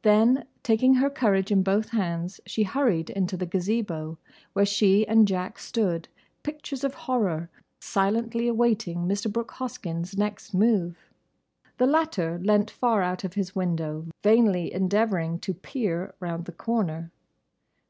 [0.00, 4.16] Then taking her courage in both hands she hurried into the Gazebo,
[4.54, 6.08] where she and Jack stood,
[6.42, 9.30] pictures of horror, silently awaiting Mr.
[9.30, 10.96] Brooke Hoskyn's next move.
[11.76, 17.12] The latter leant far out of his window vainly endeavouring to peer round the corner.